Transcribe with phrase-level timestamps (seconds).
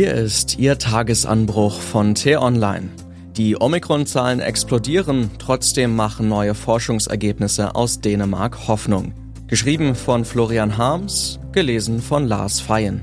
[0.00, 2.88] Hier ist Ihr Tagesanbruch von T-Online.
[3.36, 9.12] Die Omikron-Zahlen explodieren, trotzdem machen neue Forschungsergebnisse aus Dänemark Hoffnung.
[9.46, 13.02] Geschrieben von Florian Harms, gelesen von Lars Feyen.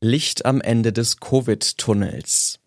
[0.00, 2.58] Licht am Ende des Covid-Tunnels.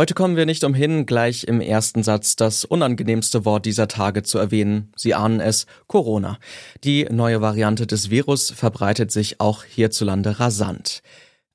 [0.00, 4.38] Heute kommen wir nicht umhin, gleich im ersten Satz das unangenehmste Wort dieser Tage zu
[4.38, 4.90] erwähnen.
[4.96, 6.38] Sie ahnen es, Corona.
[6.82, 11.02] Die neue Variante des Virus verbreitet sich auch hierzulande rasant.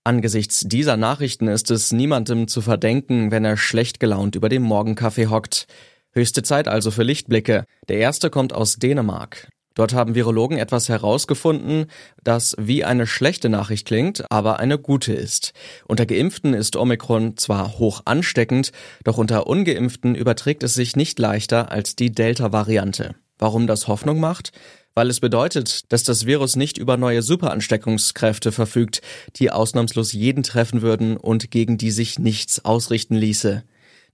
[0.04, 5.28] Angesichts dieser Nachrichten ist es niemandem zu verdenken, wenn er schlecht gelaunt über dem Morgenkaffee
[5.28, 5.66] hockt.
[6.12, 7.66] Höchste Zeit also für Lichtblicke.
[7.90, 9.50] Der erste kommt aus Dänemark.
[9.78, 11.86] Dort haben Virologen etwas herausgefunden,
[12.24, 15.54] das wie eine schlechte Nachricht klingt, aber eine gute ist.
[15.86, 18.72] Unter Geimpften ist Omikron zwar hoch ansteckend,
[19.04, 23.14] doch unter Ungeimpften überträgt es sich nicht leichter als die Delta-Variante.
[23.38, 24.52] Warum das Hoffnung macht?
[24.96, 29.04] Weil es bedeutet, dass das Virus nicht über neue Superansteckungskräfte verfügt,
[29.36, 33.64] die ausnahmslos jeden treffen würden und gegen die sich nichts ausrichten ließe.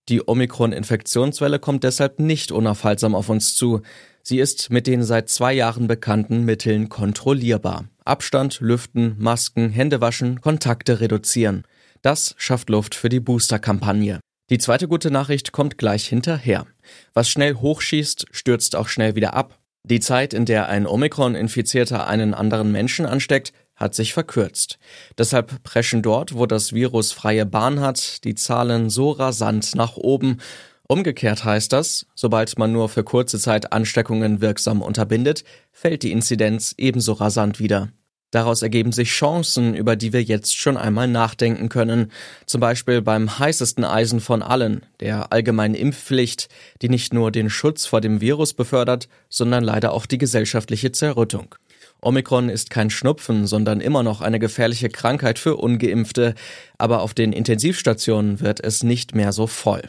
[0.10, 3.82] Die Omikron-Infektionswelle kommt deshalb nicht unaufhaltsam auf uns zu.
[4.26, 7.90] Sie ist mit den seit zwei Jahren bekannten Mitteln kontrollierbar.
[8.06, 11.64] Abstand, Lüften, Masken, Hände waschen, Kontakte reduzieren.
[12.02, 14.22] Das schafft Luft für die Booster-Kampagne.
[14.50, 16.66] Die zweite gute Nachricht kommt gleich hinterher.
[17.14, 19.60] Was schnell hochschießt, stürzt auch schnell wieder ab.
[19.86, 24.80] Die Zeit, in der ein Omikron-Infizierter einen anderen Menschen ansteckt, hat sich verkürzt.
[25.18, 30.38] Deshalb preschen dort, wo das Virus freie Bahn hat, die Zahlen so rasant nach oben.
[30.88, 36.76] Umgekehrt heißt das, sobald man nur für kurze Zeit Ansteckungen wirksam unterbindet, fällt die Inzidenz
[36.78, 37.90] ebenso rasant wieder.
[38.32, 42.12] Daraus ergeben sich Chancen, über die wir jetzt schon einmal nachdenken können.
[42.48, 46.50] Zum Beispiel beim heißesten Eisen von allen, der allgemeinen Impfpflicht,
[46.82, 51.54] die nicht nur den Schutz vor dem Virus befördert, sondern leider auch die gesellschaftliche Zerrüttung.
[52.02, 56.34] Omikron ist kein Schnupfen, sondern immer noch eine gefährliche Krankheit für ungeimpfte,
[56.80, 59.84] aber auf den Intensivstationen wird es nicht mehr so voll.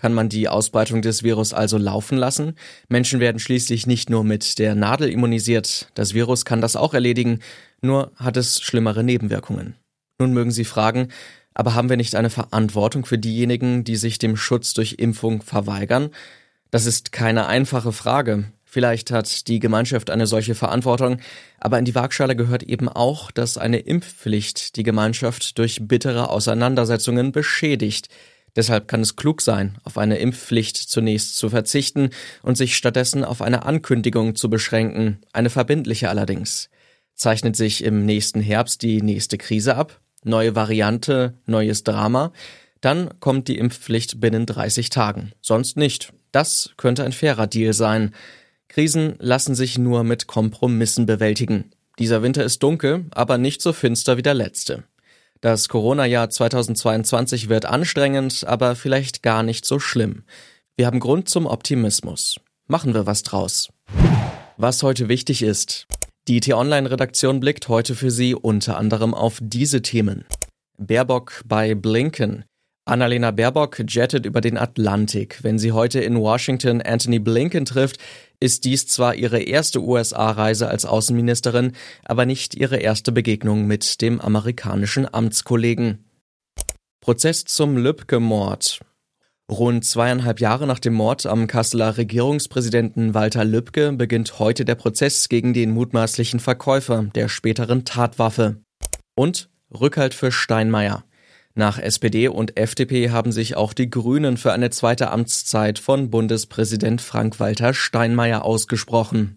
[0.00, 2.54] Kann man die Ausbreitung des Virus also laufen lassen?
[2.88, 7.40] Menschen werden schließlich nicht nur mit der Nadel immunisiert, das Virus kann das auch erledigen,
[7.82, 9.74] nur hat es schlimmere Nebenwirkungen.
[10.18, 11.08] Nun mögen Sie fragen,
[11.54, 16.10] aber haben wir nicht eine Verantwortung für diejenigen, die sich dem Schutz durch Impfung verweigern?
[16.70, 18.44] Das ist keine einfache Frage.
[18.64, 21.18] Vielleicht hat die Gemeinschaft eine solche Verantwortung,
[21.58, 27.32] aber in die Waagschale gehört eben auch, dass eine Impfpflicht die Gemeinschaft durch bittere Auseinandersetzungen
[27.32, 28.08] beschädigt.
[28.56, 32.10] Deshalb kann es klug sein, auf eine Impfpflicht zunächst zu verzichten
[32.42, 36.68] und sich stattdessen auf eine Ankündigung zu beschränken, eine verbindliche allerdings.
[37.14, 40.00] Zeichnet sich im nächsten Herbst die nächste Krise ab?
[40.24, 42.32] Neue Variante, neues Drama?
[42.80, 45.32] Dann kommt die Impfpflicht binnen 30 Tagen.
[45.40, 46.12] Sonst nicht.
[46.32, 48.14] Das könnte ein fairer Deal sein.
[48.68, 51.72] Krisen lassen sich nur mit Kompromissen bewältigen.
[51.98, 54.84] Dieser Winter ist dunkel, aber nicht so finster wie der letzte.
[55.42, 60.24] Das Corona-Jahr 2022 wird anstrengend, aber vielleicht gar nicht so schlimm.
[60.76, 62.36] Wir haben Grund zum Optimismus.
[62.66, 63.70] Machen wir was draus.
[64.58, 65.86] Was heute wichtig ist.
[66.28, 70.26] Die T-Online-Redaktion blickt heute für Sie unter anderem auf diese Themen.
[70.76, 72.44] Baerbock bei Blinken.
[72.84, 75.38] Annalena Baerbock jettet über den Atlantik.
[75.42, 77.98] Wenn sie heute in Washington Anthony Blinken trifft,
[78.40, 81.72] ist dies zwar ihre erste USA-Reise als Außenministerin,
[82.04, 86.04] aber nicht ihre erste Begegnung mit dem amerikanischen Amtskollegen.
[87.00, 88.80] Prozess zum Lübcke-Mord.
[89.50, 95.28] Rund zweieinhalb Jahre nach dem Mord am Kasseler Regierungspräsidenten Walter Lübcke beginnt heute der Prozess
[95.28, 98.60] gegen den mutmaßlichen Verkäufer der späteren Tatwaffe.
[99.16, 101.04] Und Rückhalt für Steinmeier.
[101.60, 107.02] Nach SPD und FDP haben sich auch die Grünen für eine zweite Amtszeit von Bundespräsident
[107.02, 109.36] Frank-Walter Steinmeier ausgesprochen.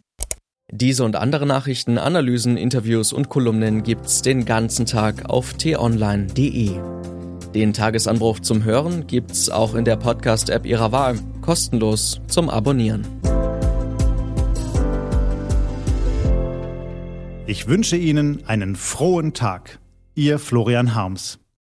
[0.72, 6.80] Diese und andere Nachrichten, Analysen, Interviews und Kolumnen gibt's den ganzen Tag auf t-online.de.
[7.54, 13.06] Den Tagesanbruch zum Hören gibt's auch in der Podcast-App Ihrer Wahl, kostenlos zum Abonnieren.
[17.48, 19.80] Ich wünsche Ihnen einen frohen Tag.
[20.16, 21.43] Ihr Florian Harms.